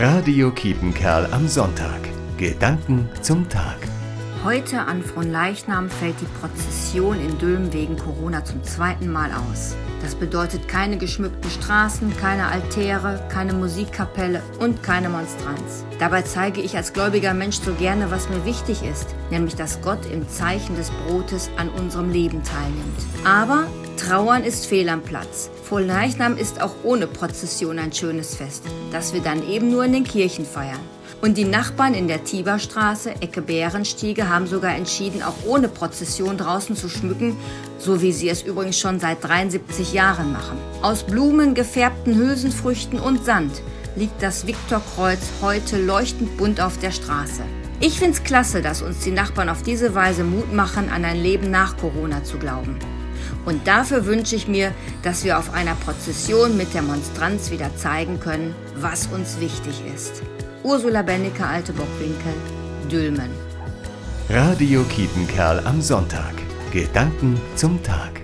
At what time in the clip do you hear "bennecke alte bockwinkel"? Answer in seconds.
61.02-62.34